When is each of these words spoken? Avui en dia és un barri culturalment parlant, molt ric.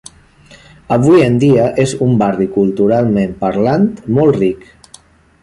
Avui 0.95 1.21
en 1.25 1.37
dia 1.43 1.67
és 1.83 1.93
un 2.07 2.15
barri 2.23 2.49
culturalment 2.57 3.37
parlant, 3.45 3.87
molt 4.19 4.43
ric. 4.43 4.67